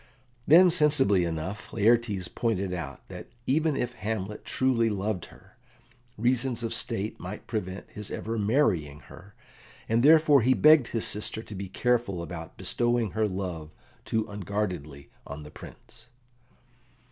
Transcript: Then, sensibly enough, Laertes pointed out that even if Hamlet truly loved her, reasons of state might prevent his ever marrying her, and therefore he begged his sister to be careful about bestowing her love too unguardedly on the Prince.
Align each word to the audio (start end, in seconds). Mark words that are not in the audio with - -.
Then, 0.47 0.71
sensibly 0.71 1.25
enough, 1.25 1.71
Laertes 1.71 2.27
pointed 2.27 2.73
out 2.73 3.07
that 3.09 3.27
even 3.45 3.75
if 3.77 3.93
Hamlet 3.93 4.43
truly 4.43 4.89
loved 4.89 5.25
her, 5.25 5.57
reasons 6.17 6.63
of 6.63 6.73
state 6.73 7.19
might 7.19 7.45
prevent 7.45 7.87
his 7.91 8.09
ever 8.09 8.39
marrying 8.39 9.01
her, 9.01 9.35
and 9.87 10.01
therefore 10.01 10.41
he 10.41 10.55
begged 10.55 10.87
his 10.87 11.05
sister 11.05 11.43
to 11.43 11.53
be 11.53 11.69
careful 11.69 12.23
about 12.23 12.57
bestowing 12.57 13.11
her 13.11 13.27
love 13.27 13.69
too 14.03 14.27
unguardedly 14.27 15.11
on 15.27 15.43
the 15.43 15.51
Prince. 15.51 16.07